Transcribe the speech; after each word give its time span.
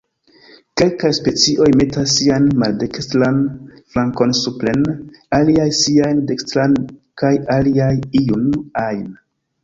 Kelkaj 0.81 1.09
specioj 1.15 1.65
metas 1.81 2.13
sian 2.19 2.45
maldekstran 2.61 3.37
flankon 3.95 4.33
supren, 4.39 4.81
aliaj 5.39 5.67
sian 5.81 6.23
dekstran 6.31 6.73
kaj 7.23 7.31
aliaj 7.57 7.91
iun 8.21 8.49
ajn. 8.85 9.05